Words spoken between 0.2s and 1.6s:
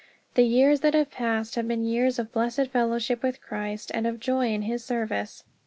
The years that have passed